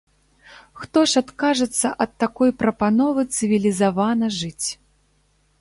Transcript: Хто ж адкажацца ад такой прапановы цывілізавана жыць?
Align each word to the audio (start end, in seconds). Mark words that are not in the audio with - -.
Хто 0.83 1.03
ж 1.11 1.21
адкажацца 1.23 1.87
ад 2.05 2.11
такой 2.25 2.49
прапановы 2.63 3.21
цывілізавана 3.39 4.35
жыць? 4.39 4.67